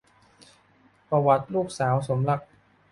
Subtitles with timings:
[1.09, 2.49] ประวัติลูกสาวสมรักษ์